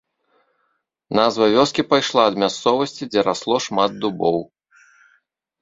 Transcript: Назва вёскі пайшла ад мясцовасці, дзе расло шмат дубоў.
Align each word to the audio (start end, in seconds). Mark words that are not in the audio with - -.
Назва 1.19 1.45
вёскі 1.55 1.85
пайшла 1.91 2.23
ад 2.29 2.35
мясцовасці, 2.45 3.09
дзе 3.13 3.19
расло 3.29 3.55
шмат 3.67 3.91
дубоў. 4.07 4.39